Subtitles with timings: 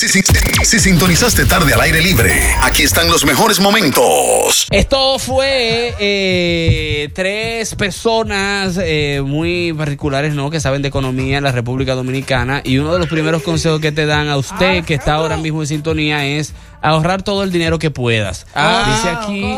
[0.00, 0.22] Si, si-
[0.64, 2.32] si sintonizaste tarde al aire libre,
[2.62, 4.66] aquí están los mejores momentos.
[4.70, 10.48] Esto fue eh, tres personas eh, muy particulares, ¿no?
[10.48, 12.62] Que saben de economía en la República Dominicana.
[12.64, 15.60] Y uno de los primeros consejos que te dan a usted, que está ahora mismo
[15.60, 18.46] en sintonía, es ahorrar todo el dinero que puedas.
[18.46, 19.54] Dice aquí,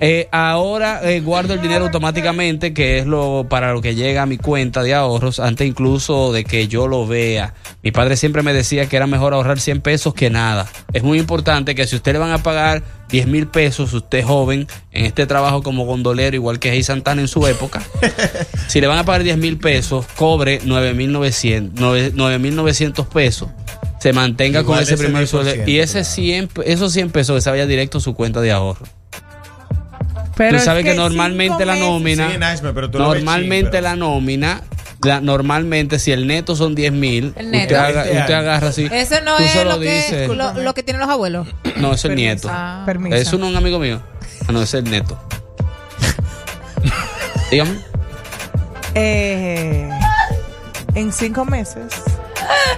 [0.00, 4.26] eh, ahora eh, guardo el dinero automáticamente, que es lo para lo que llega a
[4.26, 7.54] mi cuenta de ahorros, antes incluso de que yo lo vea.
[7.82, 10.66] Mi padre siempre me decía que era mejor ahorrar 100 pesos que nada.
[10.92, 14.66] Es muy importante que si usted le van a pagar 10 mil pesos, usted joven,
[14.92, 17.82] en este trabajo como gondolero, igual que Hey Santana en su época,
[18.68, 23.48] si le van a pagar 10 mil pesos, cobre 9 mil 900 pesos.
[24.00, 25.52] Se mantenga Igual con ese primer 10%, sueldo.
[25.66, 28.52] Y ese 100, pe- esos 100 pesos que se vaya directo a su cuenta de
[28.52, 28.86] ahorro.
[30.38, 33.22] Pero tú es sabes que, que normalmente la nómina, Sí, Naishme, pero tú lo ves
[33.24, 34.62] normalmente la nómina,
[35.02, 38.88] la- normalmente si el neto son 10 mil, El usted, usted agarra así.
[38.90, 41.48] Eso no tú es solo lo que, dices- lo, lo que tienen los abuelos.
[41.76, 42.48] No, es el nieto.
[42.50, 42.82] Ah.
[42.86, 43.16] Permiso.
[43.16, 44.00] Es uno un amigo mío.
[44.48, 45.20] Ah, no, es el neto.
[47.50, 47.78] Dígame.
[48.94, 49.88] Eh,
[50.94, 51.84] en cinco meses,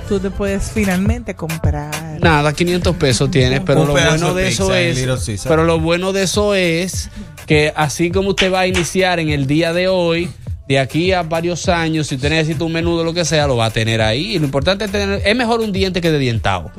[0.08, 1.90] tú te puedes finalmente comprar.
[2.20, 6.24] Nada, 500 pesos tienes, pero lo bueno de de eso es, pero lo bueno de
[6.24, 7.08] eso es
[7.50, 10.30] que así como usted va a iniciar en el día de hoy,
[10.68, 13.64] de aquí a varios años, si usted necesita un menudo lo que sea, lo va
[13.64, 14.36] a tener ahí.
[14.36, 16.70] Y lo importante es tener, es mejor un diente que de dientado.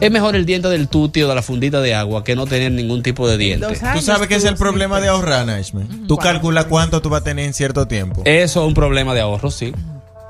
[0.00, 2.70] Es mejor el diente del tuti o de la fundita de agua que no tener
[2.70, 3.66] ningún tipo de diente.
[3.92, 5.86] Tú sabes que es el problema de ahorrar, Naishme.
[6.06, 8.22] Tú calculas cuánto tú vas a tener en cierto tiempo.
[8.24, 9.72] Eso es un problema de ahorro, sí.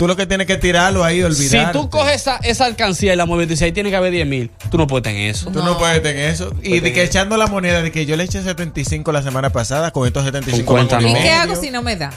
[0.00, 1.72] Tú lo que tienes que tirarlo ahí, Si olvidar.
[1.72, 4.26] tú coges esa, esa alcancía y la mueves y dices, ahí tiene que haber 10
[4.26, 5.50] mil, tú no puedes tener eso.
[5.50, 6.54] Tú no puedes tener eso.
[6.62, 9.90] Y de que echando la moneda de que yo le eché 75 la semana pasada,
[9.90, 11.18] con estos 75 Con cuenta vamos no.
[11.18, 11.42] ¿Y qué medio.
[11.42, 12.10] hago si no me da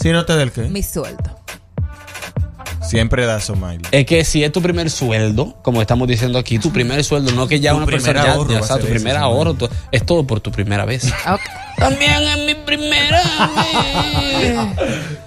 [0.00, 0.60] Si no te da el qué?
[0.62, 1.40] mi sueldo?
[2.88, 3.88] Siempre da Somalia.
[3.90, 7.48] Es que si es tu primer sueldo, como estamos diciendo aquí, tu primer sueldo, no
[7.48, 9.56] que ya Tu una persona ya, ahorro ya tu primer ahorro,
[9.90, 11.06] es todo por tu primera vez.
[11.26, 11.40] Ok.
[11.82, 13.20] También es mi primera
[13.56, 14.58] vez.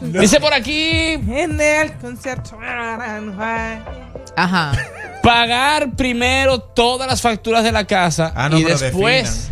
[0.22, 2.58] Dice por aquí, En el concierto.
[4.38, 4.72] Ajá.
[5.24, 9.52] pagar primero todas las facturas de la casa Ah, no, y después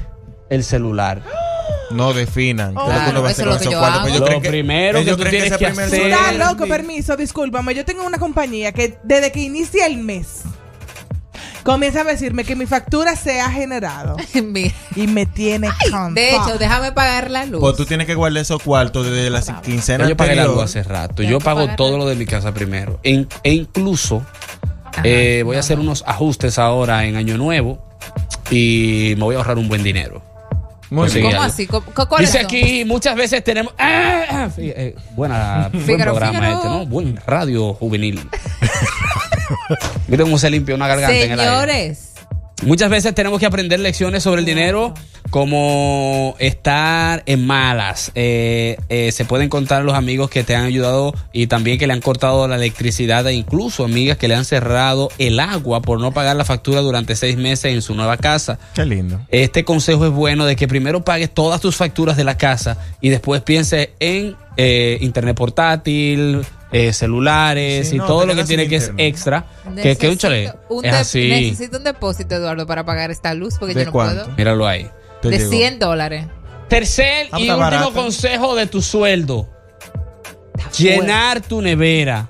[0.50, 1.22] el celular.
[1.92, 2.74] No definan.
[2.76, 3.74] ¿Qué es lo que Claro, uno va a eso hacer es con lo que esos
[3.74, 4.00] yo cuartos?
[4.00, 4.02] hago.
[4.04, 6.68] Pues ellos Lo creen que- primero que ellos tú tienes que primer hacer- Está loco,
[6.68, 7.76] permiso, discúlpame.
[7.76, 10.42] Yo tengo una compañía que desde que inicia el mes
[11.64, 14.16] comienza a decirme que mi factura se ha generado
[14.96, 17.60] y me tiene con De hecho, déjame pagar la luz.
[17.62, 20.62] Pues tú tienes que guardar esos cuartos desde la quincena Ya yo pagué la luz
[20.64, 21.24] hace rato.
[21.24, 23.00] Yo pago todo lo de mi casa primero.
[23.04, 24.24] En- e incluso
[24.86, 25.02] Ajá.
[25.04, 27.80] eh, voy a hacer unos ajustes ahora en Año Nuevo
[28.52, 30.22] y me voy a ahorrar un buen dinero.
[30.90, 31.26] Muy bien.
[31.32, 31.66] ¿Cómo así?
[31.66, 33.74] ¿Cu- cu- cuáles Dice aquí, muchas veces tenemos...
[33.80, 34.24] ¡Ah!
[34.30, 36.56] ah, eh, buena, buen Fígaro, programa Fígaro.
[36.58, 36.86] este, ¿no?
[36.86, 38.30] Buen radio juvenil.
[40.08, 41.52] Mira cómo se limpia una garganta en el aire.
[41.52, 42.14] Señores.
[42.66, 44.94] Muchas veces tenemos que aprender lecciones sobre el dinero,
[45.30, 48.12] como estar en malas.
[48.16, 51.94] Eh, eh, se pueden contar los amigos que te han ayudado y también que le
[51.94, 56.14] han cortado la electricidad e incluso amigas que le han cerrado el agua por no
[56.14, 58.60] pagar la factura durante seis meses en su nueva casa.
[58.76, 59.20] Qué lindo.
[59.30, 63.10] Este consejo es bueno de que primero pagues todas tus facturas de la casa y
[63.10, 68.68] después pienses en eh, internet portátil, eh, celulares Sí, y no, todo lo que tiene
[68.68, 69.46] que es extra.
[69.82, 70.42] Que, que un chale.
[70.46, 71.30] Necesito un Es de- así.
[71.30, 74.24] Necesito un depósito, Eduardo, para pagar esta luz porque ¿De yo no cuánto?
[74.24, 74.36] puedo.
[74.38, 74.90] Míralo ahí.
[75.22, 75.52] Te De llegó.
[75.52, 76.26] 100 dólares.
[76.68, 77.94] Tercer Ah, y último barato.
[77.94, 79.48] consejo de tu sueldo.
[80.78, 82.28] Llenar tu nevera.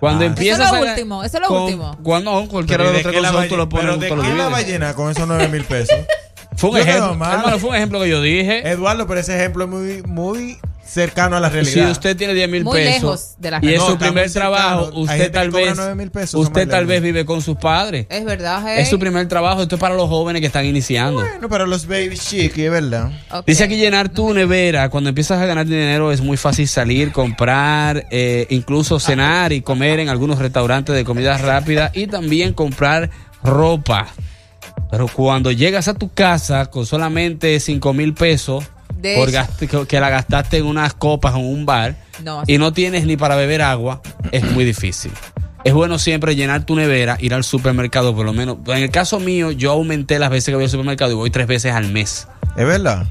[0.00, 0.28] Cuando Ah.
[0.28, 1.98] empiezas Eso es lo a- último, eso es lo con- último.
[2.04, 4.22] Cuando no, cualquiera de ¿y los tres consejos va- tú lo pones, pero ¿de lo
[4.22, 4.68] qué la va a divides.
[4.72, 5.96] llenar con esos 9 mil pesos?
[6.56, 7.12] Fue un ejemplo.
[7.12, 8.68] Hermano, fue un ejemplo que yo dije.
[8.68, 10.58] Eduardo, pero ese ejemplo es muy, muy
[10.88, 11.90] cercano a la Si realidad.
[11.90, 14.54] usted tiene 10 mil pesos lejos de la y es No, su primer cercano.
[14.56, 18.06] trabajo, usted tal vez 9,000 pesos, son usted tal vez vive con sus padres.
[18.08, 18.76] Es verdad, hey.
[18.80, 21.20] Es su primer trabajo, esto es para los jóvenes que están iniciando.
[21.20, 23.10] Bueno, pero los baby chiqui, es verdad.
[23.46, 24.88] Dice aquí llenar tu nevera.
[24.88, 30.00] Cuando empiezas a ganar dinero es muy fácil salir, comprar, eh, incluso cenar y comer
[30.00, 33.10] en algunos restaurantes de comida rápida y también comprar
[33.42, 34.06] ropa.
[34.90, 38.64] Pero cuando llegas a tu casa con solamente 5 mil pesos
[39.00, 39.38] De por hecho.
[39.38, 43.16] gast- que, la gastaste en unas copas en un bar No, y no tienes ni
[43.16, 44.02] para beber agua,
[44.32, 45.12] es muy difícil.
[45.64, 48.56] Es bueno siempre llenar tu nevera, ir al supermercado por lo menos.
[48.66, 51.46] En el caso mío, yo aumenté las veces que voy al supermercado y voy tres
[51.46, 52.26] veces al mes.
[52.56, 53.06] Es verdad.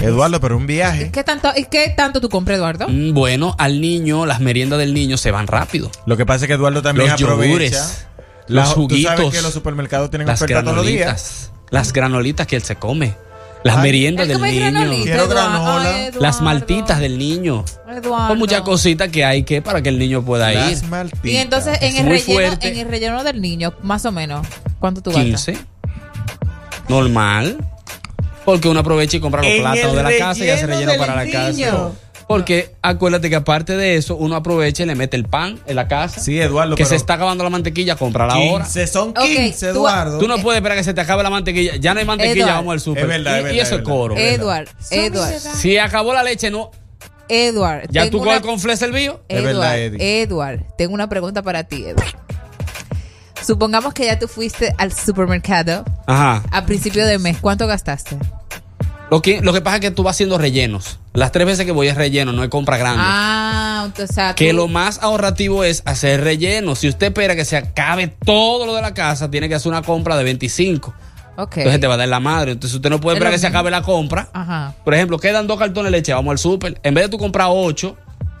[0.00, 1.10] Eduardo, pero un viaje.
[1.12, 2.88] ¿Qué tanto, ¿Y qué tanto tú compras, Eduardo?
[2.88, 5.90] Mm, Bueno, al niño, las meriendas del niño se van rápido.
[6.06, 7.48] Lo que pasa es que Eduardo también Los aprovecha.
[7.52, 8.06] yogures,
[8.48, 10.98] La- los Tú sabes juguitos, que los supermercados tienen las oferta todos los días.
[11.06, 13.14] granolitas, las granolitas que él se come,
[13.64, 15.94] las meriendas del niño, Quiero granola.
[15.94, 17.64] Ay, las maltitas del niño.
[17.90, 18.28] Eduardo.
[18.28, 20.58] Son muchas cositas que hay que para que el niño pueda ir.
[20.58, 21.24] Las maltitas.
[21.24, 24.46] Y entonces en el, relleno, en el relleno del niño, más o menos,
[24.78, 25.46] ¿cuánto tú gastas?
[25.46, 25.58] 15.
[26.88, 27.58] Normal.
[28.44, 30.92] Porque uno aprovecha y compra los En plátanos el de la casa y hace relleno
[30.98, 31.92] para la del casa.
[32.26, 35.88] Porque acuérdate que aparte de eso, uno aprovecha y le mete el pan en la
[35.88, 36.20] casa.
[36.20, 38.64] Sí, Eduardo, que pero se está acabando la mantequilla, compra la hora.
[38.64, 40.18] 15, son Ok, 15, tú- Eduardo.
[40.18, 41.76] Tú no puedes esperar que se te acabe la mantequilla.
[41.76, 42.54] Ya no hay mantequilla, Edward.
[42.56, 43.02] vamos al súper.
[43.02, 43.90] Es verdad, y, es verdad, y eso es es verdad.
[43.92, 44.16] coro.
[44.16, 46.70] Edward, Edward, Si acabó la leche, no.
[47.28, 47.88] Edward.
[47.90, 49.20] Ya tú una- coges con el.
[49.28, 50.22] Es Edward, verdad, Eddie.
[50.22, 52.14] Edward, tengo una pregunta para ti, Edward.
[53.42, 56.42] Supongamos que ya tú fuiste al supermercado Ajá.
[56.50, 57.36] a principio de mes.
[57.40, 58.16] ¿Cuánto gastaste?
[59.10, 60.98] Lo que, lo que pasa es que tú vas haciendo rellenos.
[61.14, 63.02] Las tres veces que voy es relleno, no es compra grande.
[63.06, 66.74] Ah, o sea, Que tú- lo más ahorrativo es hacer relleno.
[66.74, 69.82] Si usted espera que se acabe todo lo de la casa, tiene que hacer una
[69.82, 70.92] compra de 25.
[71.36, 71.58] Ok.
[71.58, 72.52] Entonces te va a dar la madre.
[72.52, 74.28] Entonces usted no puede Es esperar que se acabe la compra.
[74.32, 74.74] Ajá.
[74.84, 76.80] Por ejemplo, quedan dos cartones de leche, vamos al súper.
[76.82, 77.96] En vez de tú comprar ocho,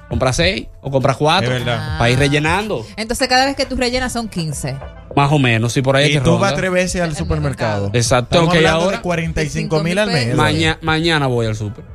[0.08, 1.52] compra seis o compra cuatro.
[1.54, 1.96] Es verdad.
[1.98, 2.84] Para ir rellenando.
[2.96, 4.76] Entonces, cada vez que tú rellenas son 15.
[5.14, 5.72] Más o menos.
[5.72, 6.48] Si por ahí Y es que tú ronda.
[6.48, 7.90] vas tres veces al supermercado.
[7.92, 10.34] Exacto, Estamos ok, hablando ahora- de 45 mil al mes.
[10.34, 11.93] Maña- mañana voy al súper.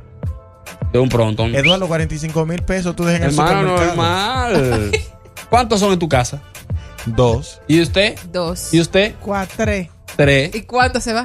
[0.92, 1.46] De un pronto.
[1.46, 3.96] Eduardo, 45 mil pesos tú dejas en el Hermano, supermercado.
[3.96, 4.90] normal.
[5.50, 6.42] ¿Cuántos son en tu casa?
[7.06, 7.60] Dos.
[7.68, 8.18] ¿Y usted?
[8.32, 8.72] Dos.
[8.74, 9.14] ¿Y usted?
[9.20, 9.64] Cuatro.
[10.16, 10.54] Tres.
[10.54, 11.24] ¿Y cuánto se va?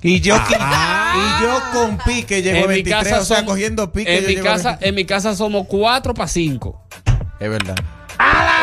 [0.00, 1.40] Y yo, Ah.
[1.40, 4.16] y yo con pique llego a En mi 23, casa o sea, somos- cogiendo pique.
[4.18, 4.88] En mi casa, 23.
[4.88, 6.80] en mi casa somos cuatro para cinco.
[7.40, 7.74] Es verdad.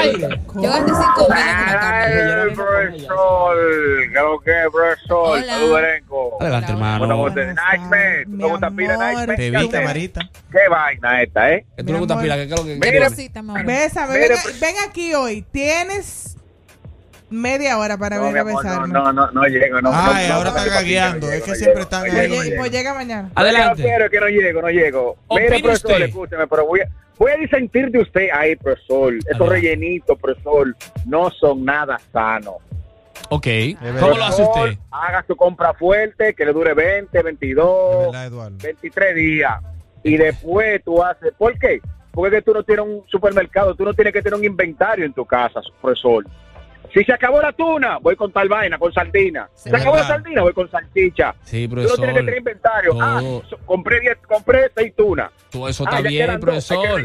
[0.04, 2.22] Yo gasté 5 mil en una carne.
[2.22, 5.46] Ay, profesor, ¿qué es lo que es, profesor?
[5.46, 6.38] Saludos, elenco.
[6.42, 6.98] Adelante, Hola.
[7.00, 7.34] ¿Cómo hermano.
[7.34, 8.26] te Nightmare?
[8.26, 8.98] ¿Tú te gusta pila.
[8.98, 9.36] Nightmare?
[9.36, 9.70] Te ¿Qué vi, haces?
[9.72, 10.30] camarita.
[10.52, 11.66] ¿Qué vaina esta, eh?
[11.78, 15.42] Tú le gusta pila, qué es lo que ven, ven aquí hoy.
[15.52, 16.35] Tienes
[17.36, 18.94] media hora para No, venir a no, besarme.
[18.94, 19.82] no, no, no llego.
[19.82, 22.54] No, Ay, no, ahora no, gagueando, no es que siempre están ahí.
[22.58, 23.30] Pues, llega mañana.
[23.36, 23.82] Adelante.
[23.84, 25.18] que no quiero, que no llego, no llego.
[25.32, 26.06] Mire, profesor, usted.
[26.06, 26.88] escúcheme, pero voy a,
[27.18, 29.14] voy a disentir de usted ahí, profesor.
[29.30, 32.56] Esos rellenitos, profesor, no son nada sanos.
[33.30, 33.48] Ok.
[34.00, 34.78] ¿Cómo lo hace usted?
[34.92, 38.58] Haga su compra fuerte, que le dure 20, Es 22, verdad, Eduardo.
[38.62, 39.54] 23 días.
[40.04, 41.34] Y después tú haces.
[41.38, 41.80] ¿Por qué?
[42.12, 45.26] Porque tú no tienes un supermercado, tú no tienes que tener un inventario en tu
[45.26, 46.26] casa, profesor.
[46.96, 49.50] Si se acabó la tuna, voy con tal vaina, con sardina.
[49.54, 51.36] Sí, se acabó la sardina, voy con salchicha.
[51.44, 52.38] Sí, Tú no tienes que tener profesor.
[52.38, 52.98] inventario.
[53.02, 55.30] Ah, so- compré 10, compré 6 tunas.
[55.52, 57.04] Todo eso Ah, está bien, profesor.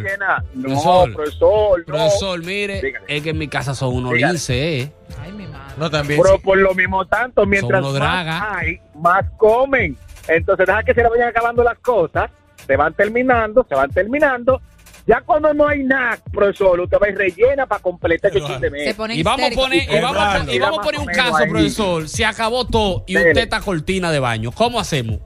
[0.54, 1.12] No, Profesor.
[1.12, 1.84] profesor, no.
[1.87, 3.04] Profesor, mire, Dígale.
[3.08, 4.32] es que en mi casa son unos Dígale.
[4.34, 4.92] linces, ¿eh?
[5.20, 5.75] Ay, mi madre.
[5.76, 6.20] No, también.
[6.22, 6.42] Pero sí.
[6.44, 9.97] por lo mismo tanto, mientras más hay, más comen.
[10.28, 12.30] Entonces deja que se le vayan acabando las cosas,
[12.64, 14.61] se van terminando, se van terminando.
[15.07, 19.23] Ya cuando no hay nada, profesor, usted va y rellena para completar ese pone Y
[19.23, 22.09] vamos a poner, y vamos a, y vamos a poner un caso, profesor.
[22.09, 24.52] Se acabó todo y usted está cortina de baño.
[24.52, 25.19] ¿Cómo hacemos?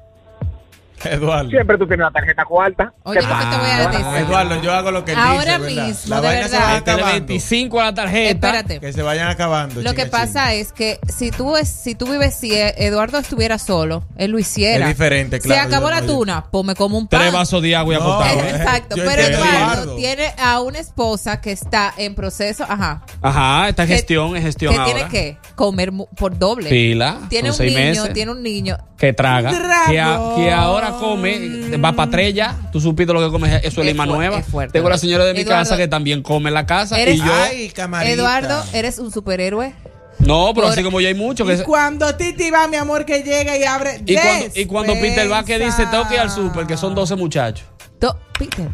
[1.04, 1.50] Eduardo.
[1.50, 2.92] Siempre tú tienes una tarjeta cuarta.
[3.04, 4.06] Oye, lo que te voy a decir.
[4.26, 5.86] Eduardo, yo hago lo que Ahora dice, ¿verdad?
[5.88, 6.68] mismo, La de vaina se verdad.
[6.68, 7.26] va Métele acabando.
[7.26, 8.30] 25 a la tarjeta.
[8.48, 8.80] Espérate.
[8.80, 9.82] Que se vayan acabando.
[9.82, 13.58] Lo que pasa es que si tú es, si tú vives, si eh, Eduardo estuviera
[13.58, 14.84] solo, él lo hiciera.
[14.84, 17.20] Es diferente, claro, Se acabó la tuna, pues me como un pan.
[17.20, 18.40] Tres vasos de agua y No, acostado.
[18.40, 18.50] eh.
[18.50, 19.96] Exacto, pero Eduardo Eduardo.
[19.96, 24.72] tiene a una esposa que está en proceso, ajá, Ajá, esta Que- gestión es gestión
[24.74, 24.92] que ahora.
[24.94, 26.70] tiene que comer por doble.
[26.70, 28.12] Pila, Tiene un niño, meses.
[28.12, 28.76] tiene un niño.
[28.96, 29.52] Que traga.
[29.52, 29.90] Dragón.
[29.90, 32.56] Que, a- que ahora come, va para tres ya.
[32.72, 34.38] Tú supiste lo que come, eso es Lima fu- Nueva.
[34.38, 34.72] es fuerte.
[34.72, 36.98] Tengo la señora de mi Eduardo, casa que también come en la casa.
[37.00, 37.32] eres- Y yo.
[37.32, 37.72] Ay.
[38.06, 39.74] Eduardo, eres un superhéroe.
[40.20, 41.54] no, pero por- así como yo hay muchos que.
[41.54, 44.02] Y cuando Titi va, mi amor, que llega y abre.
[44.06, 46.94] Y cuando, y cuando Peter va que dice, tengo que ir al súper, que son
[46.94, 47.66] 12 muchachos.
[48.00, 48.68] Do- Peter.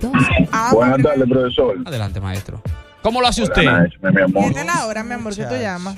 [0.00, 0.12] Dos.
[0.50, 1.76] Ah, Buenas tardes, profesor.
[1.84, 2.62] Adelante, maestro.
[3.02, 3.62] ¿Cómo lo hace usted?
[3.62, 4.44] mi amor.
[4.44, 5.96] Siete la hora, mi amor, que tú llamas.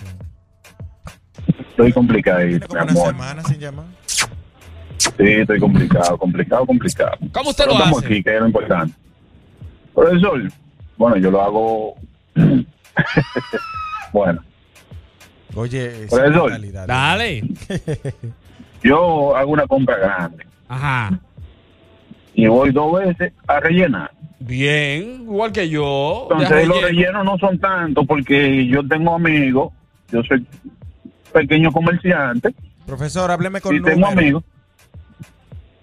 [1.71, 3.87] Estoy complicadito, Tiene como una semana sin llamar.
[5.23, 7.17] Sí, Sí, estoy complicado, complicado, complicado.
[7.33, 8.07] ¿Cómo usted Pero lo estamos hace?
[8.07, 8.95] aquí, que es lo importante.
[9.95, 10.43] Profesor,
[10.97, 11.95] bueno, yo lo hago...
[14.13, 14.41] bueno,
[15.55, 16.87] Oye, eso- mentalidad.
[16.87, 17.43] Dale.
[18.83, 21.19] yo hago una compra grande Ajá.
[22.35, 24.11] y voy dos veces a rellenar.
[24.41, 26.27] Bien, igual que yo.
[26.33, 26.89] Entonces los relleno.
[26.89, 29.73] rellenos no son tantos porque yo tengo amigos,
[30.11, 30.45] yo soy
[31.33, 32.53] pequeño comerciante
[32.87, 34.43] Profesor, hábleme con y tengo números.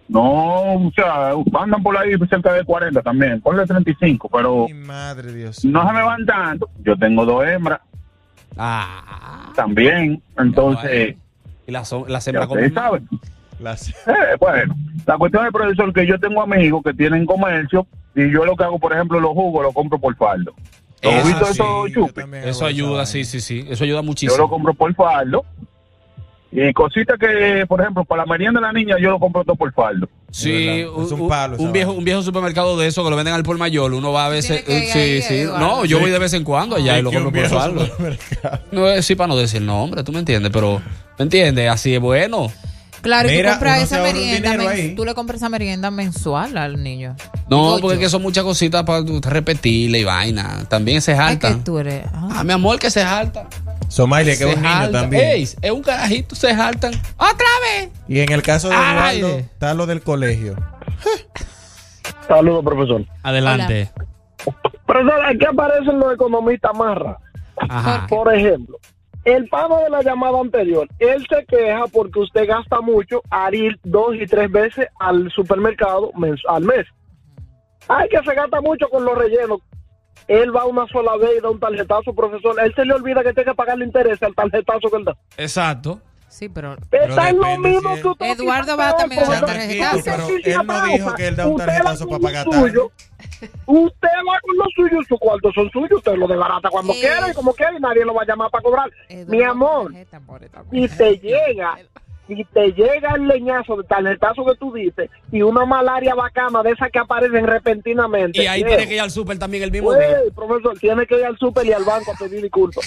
[0.10, 5.32] No, o sea, andan por ahí cerca de 40 también, ponle 35, pero Mi madre,
[5.32, 5.64] Dios.
[5.64, 6.68] no se me van tanto.
[6.84, 7.80] Yo tengo dos hembras
[8.58, 9.52] Ah.
[9.56, 11.16] también, entonces,
[11.68, 12.82] Y la, so- la ya sembra ustedes como.
[12.88, 13.08] saben.
[13.60, 14.76] Las- Eh, bueno,
[15.06, 17.86] la cuestión es, profesor, que yo tengo amigos que tienen comercio
[18.16, 20.54] y yo lo que hago, por ejemplo, los jugos los compro por faldo.
[21.02, 23.66] ¿Los Eso sí, yo Eso esa ayuda, sí, sí, sí.
[23.70, 24.38] Eso ayuda Yo muchísimo.
[24.38, 25.46] lo compro por faldo.
[26.52, 29.56] Y cositas que, por ejemplo, para la merienda de la niña, yo lo compro todo
[29.56, 30.10] por faldo.
[30.32, 33.44] Sí, Es un palo un viejo, un viejo supermercado de eso que lo venden al
[33.44, 33.94] por mayor.
[33.94, 34.64] Uno va a veces.
[34.66, 35.34] Sí, ahí, sí.
[35.36, 35.60] Eduardo.
[35.60, 36.02] No, yo Sí.
[36.04, 37.88] voy de vez en cuando allá y lo compro por faldo.
[38.72, 40.82] No es sí para no decir nombre, tú me entiendes, pero
[41.20, 41.70] ¿me entiendes?
[41.70, 42.52] Así es bueno.
[43.02, 47.16] Claro, y tú compras esa merienda, men- tú le compras esa merienda mensual al niño.
[47.50, 50.66] No, porque es que son muchas cositas para repetirle y vaina.
[50.68, 52.04] También se Ay, que tú eres.
[52.14, 52.28] ah.
[52.34, 53.48] Ah, mi amor, que se jaltan.
[53.90, 55.24] Somalia, que es un niño también.
[55.24, 56.94] Ey, es un carajito, se jaltan.
[57.18, 57.90] ¡Otra vez!
[58.08, 59.20] Y en el caso de Ay.
[59.20, 60.56] Eduardo, está lo del colegio.
[62.28, 63.06] Saludos, profesor.
[63.24, 63.92] Adelante.
[64.86, 67.18] Profesor, aquí aparecen los economistas marra.
[67.68, 68.06] Ajá.
[68.08, 68.78] Por ejemplo,
[69.26, 73.80] el pago de la llamada anterior, él se queja porque usted gasta mucho al ir
[73.84, 76.12] dos y tres veces al supermercado
[76.48, 76.86] al mes.
[77.88, 79.62] Ay, que se gasta mucho con los rellenos.
[80.30, 82.56] Él va una sola vez y da un tarjetazo, profesor.
[82.64, 85.18] Él se le olvida que tiene que pagarle interés al tarjetazo que él da.
[85.38, 86.00] Exacto.
[86.28, 86.78] Sí, pero.
[86.92, 90.04] Está en lo mismo si que usted Eduardo va también a dar tarjetazo.
[90.06, 90.28] Pero
[90.62, 92.92] él no dijo que él da un tarjetazo para pagar suyo.
[93.66, 97.34] Usted va con lo suyo, sus cuartos son suyos, usted lo desbarata cuando quiera y
[97.34, 98.92] como quiera y nadie lo va a llamar para cobrar.
[99.08, 100.20] Eduardo, Mi amor, tarjeta,
[100.72, 100.98] mujer.
[100.98, 101.80] te llega,
[102.36, 106.72] si te llega el leñazo de tarjetazo que tú dices y una malaria bacana de
[106.72, 108.42] esas que aparecen repentinamente.
[108.42, 110.20] Y ahí tiene que ir al súper también el mismo día.
[110.36, 112.86] profesor, tiene que ir al súper y al banco a pedir disculpas.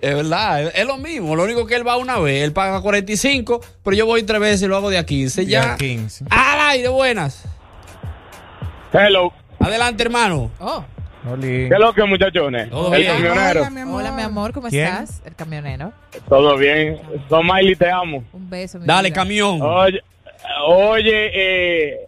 [0.00, 1.34] Es verdad, es, lo mismo.
[1.34, 4.62] Lo único que él va una vez, él paga 45, pero yo voy tres veces
[4.62, 5.46] y lo hago de a 15.
[5.46, 5.76] Ya Ya.
[5.76, 6.26] 15.
[6.30, 7.44] ¡Al aire, buenas!
[8.92, 10.50] Hello, Adelante, hermano.
[10.60, 10.84] Oh,
[11.28, 11.68] Oli.
[11.68, 12.70] ¿qué es lo que muchachones?
[12.70, 13.12] Todo el bien.
[13.14, 14.00] camionero, Hola, mi amor.
[14.00, 14.84] hola, mi amor, ¿cómo ¿Quién?
[14.86, 15.22] estás?
[15.24, 15.92] El camionero.
[16.28, 16.98] todo bien.
[17.28, 18.22] Son Miley, te amo.
[18.32, 18.78] Un beso.
[18.78, 19.14] mi Dale, vida.
[19.14, 19.60] camión.
[19.62, 20.02] Oye,
[20.66, 21.98] oye eh,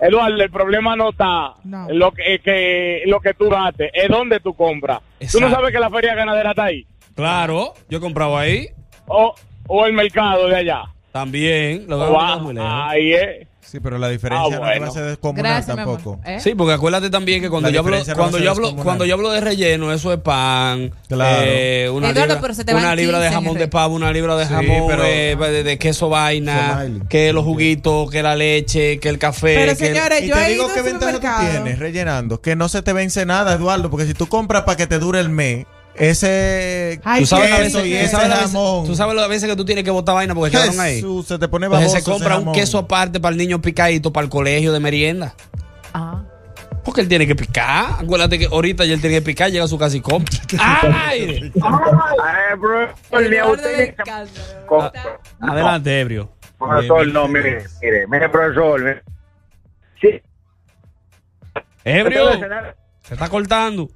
[0.00, 1.86] Eduardo, el problema no está No.
[1.90, 4.98] lo que, que lo que tú daste, es donde tú compras.
[5.00, 5.04] Tú
[5.40, 5.50] no Exacto.
[5.56, 8.68] sabes que la feria ganadera está ahí, Claro, yo he comprado ahí.
[9.06, 9.34] o,
[9.68, 10.82] o el mercado de allá.
[11.12, 11.84] También.
[11.86, 12.68] Lo O veo va- muy lejos.
[12.72, 13.46] ahí es.
[13.70, 14.80] Sí, pero la diferencia Ah, no bueno.
[14.82, 16.20] va a ser descomunal Gracias, tampoco.
[16.24, 16.38] ¿Eh?
[16.40, 19.14] Sí, porque acuérdate también que cuando La yo hablo, no cuando yo hablo, cuando yo
[19.14, 21.42] hablo de relleno, eso es pan, Claro.
[21.44, 23.60] eh, una Eduardo, libra, pero se te van una libra de 15 en jamón el
[23.62, 27.44] de pavo, una libra de Sí, jamón pero- eh, de, de queso vaina, que los
[27.44, 30.48] juguitos, que la leche, que el café, Pero que el- señores, Y yo te he
[30.50, 34.06] digo ido qué ventaja tú tienes rellenando, que no se te vence nada, Eduardo, porque
[34.06, 37.78] si tú compras para que te dure el mes, ese Ay, tú sabes, las queso
[37.82, 38.86] veces, y tú sabes las veces- jamón.
[38.86, 41.00] tú sabes las veces que tú tienes que botar vaina porque quedaron ahí.
[41.26, 44.24] Se te pone Entonces baboso se compra un queso aparte para el niño picadito para
[44.24, 45.34] el colegio de merienda.
[45.92, 46.22] Ah.
[46.84, 47.96] Porque él tiene que picar.
[48.02, 50.38] Acuérdate que ahorita ya él tiene que picar, llega a su casa y compra.
[50.58, 51.52] ¡Al aire!
[51.62, 52.88] Ay, bro,
[53.52, 53.94] usted.
[55.40, 56.30] Adelante, ebrio.
[56.58, 58.80] Profesor, no, mire, mire, mire, profesor.
[58.82, 59.02] mire.
[60.00, 60.20] Sí.
[61.84, 62.30] Ebrio,
[63.02, 63.88] se está cortando.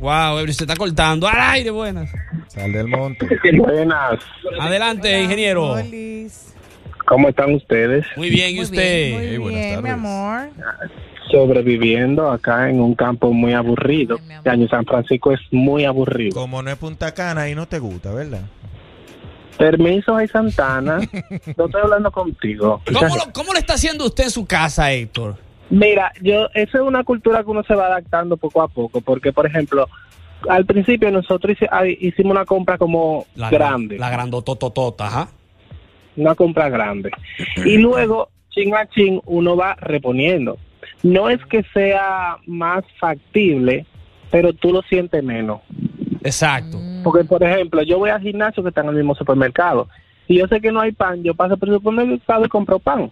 [0.00, 1.28] Wow, ebrio, se está cortando.
[1.28, 2.10] Al aire, buenas.
[2.48, 3.28] Sal del monte.
[3.56, 4.18] Buenas.
[4.60, 5.76] Adelante, ingeniero.
[7.06, 8.04] ¿Cómo están ustedes?
[8.16, 9.12] Muy bien, ¿y Muy usted?
[9.12, 9.92] Muy Hey, bien, mi tardes.
[9.92, 10.48] amor.
[11.30, 14.18] Sobreviviendo acá en un campo muy aburrido.
[14.26, 14.34] Mi.
[14.34, 16.34] Este año San Francisco es muy aburrido.
[16.38, 18.42] Como no es Punta Cana y no te gusta, ¿verdad?
[19.58, 20.98] Permiso, ay Santana.
[21.56, 22.80] no estoy hablando contigo.
[22.86, 25.36] ¿Cómo lo, ¿Cómo lo está haciendo usted en su casa, Héctor?
[25.70, 29.32] Mira, yo, eso es una cultura que uno se va adaptando poco a poco, porque,
[29.32, 29.86] por ejemplo,
[30.48, 35.28] al principio nosotros ah, hicimos una compra como La grande, La grandotototota, ajá.
[36.16, 37.10] una compra grande.
[37.64, 40.58] Y luego, chin a chin, uno va reponiendo.
[41.02, 43.84] No es que sea más factible,
[44.30, 45.60] pero tú lo sientes menos.
[46.22, 46.78] Exacto.
[46.78, 47.02] Mm.
[47.02, 49.88] Porque, por ejemplo, yo voy al gimnasio que está en el mismo supermercado.
[50.26, 53.10] Si yo sé que no hay pan, yo paso por el supermercado y compro pan.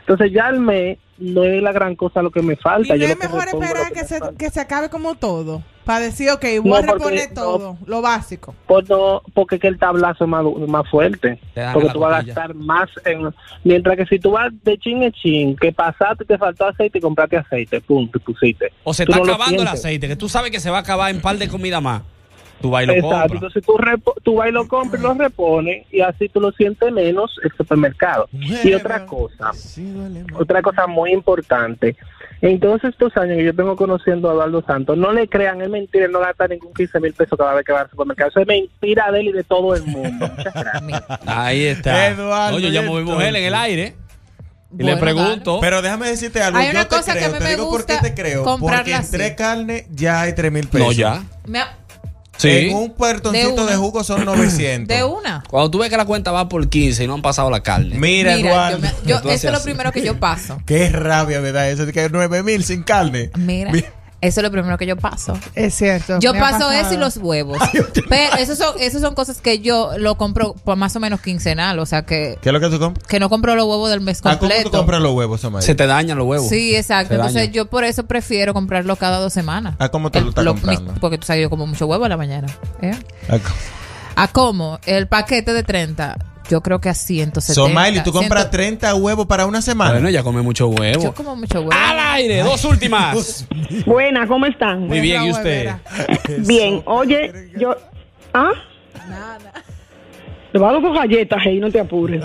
[0.00, 2.96] Entonces ya al mes no es la gran cosa lo que me falta.
[2.96, 5.62] Y no yo es mejor esperar que se, que se acabe como todo.
[5.84, 7.34] Para decir, ok, voy No, a porque- reponer no.
[7.34, 8.54] todo, lo básico.
[8.66, 11.40] Pues no, porque que el tablazo es más, más fuerte.
[11.54, 13.34] Te Porque tú vas a gastar más en...
[13.64, 17.00] Mientras que si tú vas de chin en chin, que pasaste, te faltó aceite y
[17.00, 18.72] compraste aceite, punto, y pusiste.
[18.84, 21.10] O se Tú está acabando el aceite, que tú sabes que se va a acabar
[21.10, 22.02] en par de comida más.
[22.60, 23.32] Tú vas y lo Exacto, compras.
[23.32, 26.52] entonces tú, repo- tú vas y lo compras y lo repones y así tú lo
[26.52, 28.28] sientes menos el supermercado.
[28.32, 29.52] Y otra cosa,
[30.38, 31.96] otra cosa muy importante,
[32.42, 35.68] en todos estos años que yo tengo conociendo a Eduardo Santos, no le crean, es
[35.68, 38.30] mentira, él no gasta ningún 15 mil pesos cada vez que va al supermercado.
[38.30, 40.26] Eso es mentira de él y de todo el mundo.
[40.36, 41.02] Muchas gracias.
[41.26, 42.08] Ahí está.
[42.08, 43.62] Eduardo, No, yo llamo a mi mujer en el entonces.
[43.64, 43.94] aire
[44.72, 45.58] y Bueno, le pregunto.
[45.60, 46.58] Pero déjame decirte algo.
[46.58, 48.14] Hay yo una te cosa que creo, mí te me digo por qué gusta te
[48.14, 48.44] creo.
[48.58, 49.12] Porque en así.
[49.12, 50.86] tres carnes ya hay tres mil pesos.
[50.86, 51.22] no, ya.
[51.46, 51.76] Me ha-
[52.40, 52.48] Sí.
[52.70, 54.88] En un puertoncito De de, jugo son 900.
[54.96, 55.42] de una.
[55.48, 57.96] Cuando tú ves que la cuenta va por 15 y no han pasado la carne.
[57.98, 58.78] Mira, Mira, Eduardo.
[58.78, 59.64] yo me- yo- eso es lo así.
[59.64, 60.58] primero que yo paso.
[60.64, 63.30] Qué rabia me da eso de que 9 mil sin carne.
[63.36, 63.84] Mira, Mi-
[64.20, 65.38] eso es lo primero que yo paso.
[65.54, 66.18] Es cierto.
[66.20, 67.58] Yo paso eso y los huevos.
[68.08, 71.78] Pero eso son, eso son cosas que yo lo compro por más o menos quincenal.
[71.78, 73.06] O sea que, ¿Qué es lo que tú compras?
[73.06, 74.70] que no compro los huevos del mes ¿A cómo completo.
[74.70, 75.62] tú compras los huevos, Samay?
[75.62, 76.48] Se te dañan los huevos.
[76.48, 77.14] Sí, exacto.
[77.14, 79.74] Se Entonces yo por eso prefiero comprarlo cada dos semanas.
[79.78, 80.94] ¿A cómo tú lo estás comprando?
[81.00, 82.48] porque tú sabes, yo como mucho huevo a la mañana.
[82.82, 82.94] ¿eh?
[83.28, 83.54] ¿A cómo?
[84.16, 84.78] ¿A cómo?
[84.84, 86.18] El paquete de 30,
[86.50, 87.54] yo creo que a 170.
[87.54, 88.50] Somaili, tú compras 100.
[88.78, 89.92] 30 huevos para una semana.
[89.92, 91.02] Bueno, ella come mucho huevo.
[91.02, 91.72] Yo como mucho huevo.
[91.72, 93.46] Al aire, dos últimas.
[93.86, 94.86] Buena, ¿cómo están?
[94.88, 95.70] Muy bien, ¿y usted?
[96.46, 97.74] Bien, oye, yo...
[98.34, 98.50] ¿Ah?
[99.08, 99.52] Nada.
[100.52, 102.22] Le voy a dar dos galletas, hey, no te apures.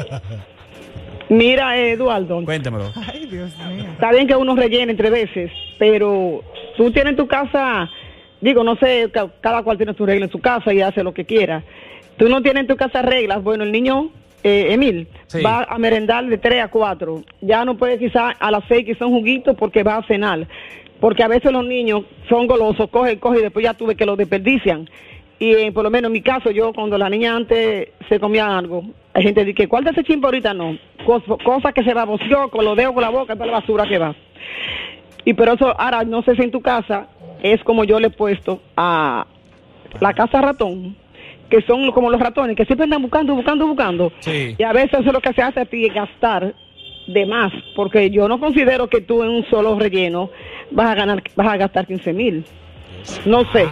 [1.29, 2.91] Mira, eh, Eduardo, Cuéntamelo.
[3.11, 3.85] Ay, Dios mío.
[3.93, 6.43] está bien que uno rellene entre veces, pero
[6.77, 7.89] tú tienes en tu casa,
[8.41, 11.13] digo, no sé, ca- cada cual tiene su regla en su casa y hace lo
[11.15, 11.63] que quiera.
[12.17, 14.09] Tú no tienes en tu casa reglas, bueno, el niño,
[14.43, 15.41] eh, Emil, Sí.
[15.41, 17.23] va a merendar de 3 a 4.
[17.41, 20.47] Ya no puede quizás a las 6 quizás un juguito porque va a cenar.
[20.99, 24.15] Porque a veces los niños son golosos, coge, coge y después ya tuve que lo
[24.15, 24.89] desperdician.
[25.39, 28.57] Y eh, por lo menos en mi caso, yo cuando la niña antes se comía
[28.57, 30.77] algo, hay gente que dice, ¿cuál de ese chimpo ahorita no?
[31.05, 33.85] Cos- Cosa que se baboseó con los dedos con la boca, es para la basura
[33.85, 34.15] que va.
[35.25, 37.07] Y pero eso, ahora, no sé si en tu casa
[37.43, 39.25] es como yo le he puesto a
[39.99, 40.95] la casa ratón,
[41.49, 44.11] que son como los ratones, que siempre andan buscando, buscando, buscando.
[44.19, 44.55] Sí.
[44.57, 46.55] Y a veces eso es lo que se hace a ti, gastar
[47.07, 50.29] de más, porque yo no considero que tú en un solo relleno
[50.71, 52.45] vas a ganar, vas a gastar 15 mil.
[53.25, 53.67] No sé.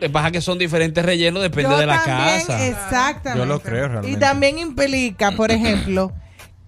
[0.00, 2.66] Que pasa que son diferentes rellenos, depende Yo de la también, casa.
[2.66, 3.38] Exactamente.
[3.38, 4.10] Yo lo creo realmente.
[4.10, 6.12] Y también implica, por ejemplo,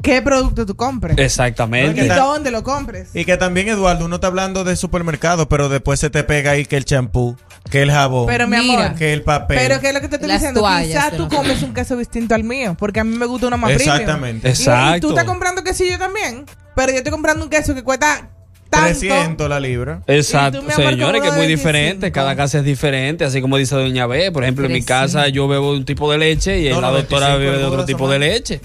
[0.01, 1.19] qué producto tú compres.
[1.19, 2.05] Exactamente.
[2.05, 3.15] Y dónde lo compres.
[3.15, 6.65] Y que también, Eduardo, uno está hablando de supermercado, pero después se te pega ahí
[6.65, 7.37] que el champú,
[7.71, 8.87] que el jabón, Pero mi Mira.
[8.87, 9.59] amor, que el papel.
[9.59, 10.61] pero ¿qué es lo que te estoy Las diciendo?
[10.61, 11.37] toallas, Quizás tú no sé.
[11.37, 13.95] comes un queso distinto al mío, porque a mí me gusta uno más premium.
[13.97, 14.49] Exactamente.
[14.49, 15.01] Y- Y, Exacto.
[15.01, 18.29] tú estás comprando quesillo también, pero yo estoy comprando un queso que cuesta
[18.71, 18.99] tanto.
[18.99, 20.03] 300 la libra.
[20.07, 21.69] Exacto, mi amor, señores, que es muy 25.
[21.69, 22.13] diferente.
[22.13, 24.31] Cada casa es diferente, así como dice Doña B.
[24.33, 25.13] Por ejemplo, en mi 300.
[25.13, 27.69] casa yo bebo un tipo de leche y No, la doctora 25 bebe de otro
[27.75, 28.35] euros, tipo de Samantha.
[28.35, 28.61] leche.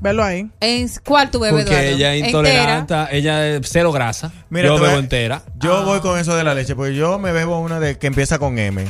[0.00, 0.48] Velo ahí.
[0.60, 1.96] ¿En cuál tú bebes, Porque Eduardo?
[1.96, 2.28] ella es ¿Entera?
[2.28, 4.32] intolerante, ella es cero grasa.
[4.48, 5.42] Mira, yo te voy bebo a- entera.
[5.58, 8.38] Yo voy con eso de la leche, porque yo me bebo una de que empieza
[8.38, 8.84] con M.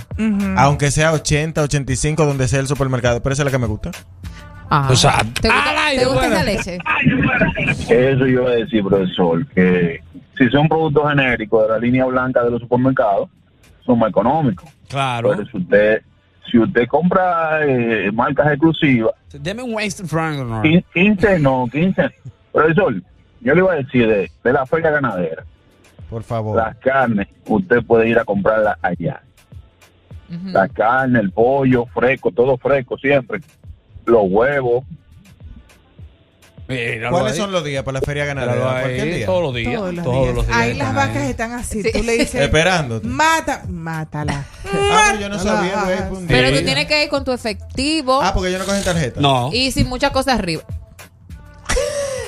[0.57, 3.91] Aunque sea 80, 85, donde sea el supermercado, pero esa es la que me gusta.
[4.89, 6.37] O sea, ¿Te gusta, aire, ¿te gusta bueno.
[6.37, 6.79] esa leche?
[7.89, 10.01] Eso yo iba a decir, profesor, que
[10.39, 13.29] si son productos genéricos de la línea blanca de los supermercados,
[13.85, 14.71] son más económicos.
[14.89, 15.31] Claro.
[15.31, 16.03] Pero si usted,
[16.51, 20.39] si usted compra eh, marcas exclusivas, Deme un Wasted Frank.
[20.47, 20.63] no.
[20.63, 22.11] quin- 15 no, 15.
[22.53, 22.95] Profesor,
[23.41, 25.45] yo le iba a decir de, de la feria ganadera,
[26.09, 26.57] Por favor.
[26.57, 29.23] las carnes, usted puede ir a comprarlas allá.
[30.47, 33.41] La carne, el pollo, fresco, todo fresco siempre.
[34.07, 34.85] Los huevos,
[36.71, 37.39] Míralo ¿Cuáles ahí.
[37.39, 38.77] son los días para la feria ganadera?
[38.77, 39.27] ahí, Cualquier día.
[39.27, 39.75] Todos los días.
[39.75, 40.35] Todos los todos días.
[40.37, 40.59] los días.
[40.59, 41.31] Ahí las vacas ahí.
[41.31, 41.83] están así.
[41.83, 41.93] Sí.
[41.93, 43.07] Tú le dices, Esperándote.
[43.07, 44.45] mata, mátala.
[44.65, 45.57] Ah, pero yo no Mátala.
[45.57, 45.99] sabía, güey.
[46.09, 46.37] fue un día.
[46.37, 46.55] Pero Sí.
[46.59, 49.21] tú tienes que ir con tu efectivo Ah, porque yo no cogen tarjeta.
[49.21, 49.51] No.
[49.53, 50.63] y sin muchas cosas arriba.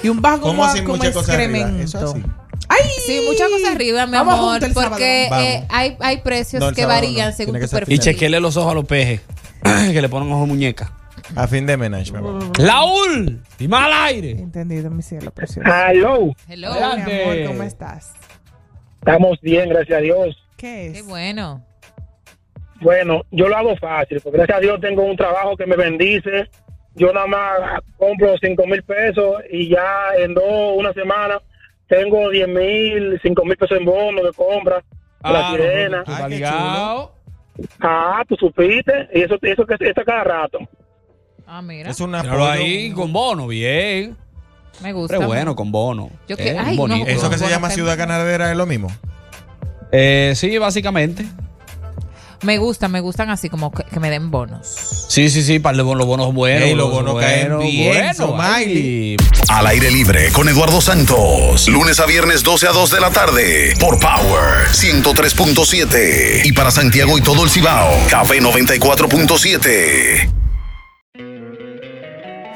[0.02, 1.58] Y un bajo como, ¿Cómo sin como muchas cosas arriba?
[1.58, 1.84] excremento.
[1.98, 2.22] Eso así.
[2.68, 2.80] ¡Ay!
[3.06, 6.82] Sí, muchas cosas arriba, mi Vamos amor, el porque eh, hay, hay precios No, que
[6.82, 7.36] sábado varían no.
[7.36, 7.94] según tu perfil.
[7.94, 9.20] Y chequearle los ojos a los pejes.
[9.62, 10.92] que le ponen ojos muñeca.
[11.36, 12.58] A fin de menage, mi amor.
[12.58, 13.40] Laúl.
[13.58, 14.30] Y mal aire.
[14.32, 15.68] Entendido, mi cielo precioso.
[15.68, 16.72] Hello, Hello.
[16.72, 17.22] Mi Adelante.
[17.24, 18.14] amor, ¿cómo estás?
[18.98, 20.36] estamos bien, gracias a Dios.
[20.56, 21.06] ¿Qué Qué es?
[21.06, 21.64] bueno.
[22.80, 26.48] Bueno, yo lo hago fácil, porque gracias a Dios tengo un trabajo que me bendice.
[26.94, 29.86] Yo nada más compro cinco mil pesos y ya
[30.18, 31.40] en dos, una semana,
[31.88, 34.82] tengo 10 mil, 5 mil pesos en bono de compra.
[35.22, 35.96] la Ah, sirena.
[35.98, 37.14] no, estás qué ligado.
[37.80, 39.08] Ah, tú supiste.
[39.14, 40.58] Y eso, eso que está cada rato.
[41.54, 41.90] Ah, mira.
[41.90, 44.16] Es una Míralo ahí con bono, bien.
[44.82, 45.16] Me gusta.
[45.18, 46.08] Pero bueno, con bono.
[46.26, 47.04] Yo que- Eh, ay, bonito.
[47.04, 48.88] no, Eso que se Bueno, llama ciudad ganadera es lo mismo.
[49.92, 51.26] Eh, sí, básicamente.
[52.40, 54.66] Me gustan, me gustan así como que, que me den bonos.
[55.08, 56.62] Sí, sí, sí, para los bonos buenos.
[56.62, 59.16] Ey, los bonos caen bien, Somaili.
[59.20, 59.26] ay.
[59.50, 61.68] Al aire libre con Eduardo Santos.
[61.68, 63.74] Lunes a viernes 12 a 2 de la tarde.
[63.78, 66.40] Por Power 103.7.
[66.46, 67.90] Y para Santiago y todo el Cibao.
[68.08, 70.32] Café 94.7.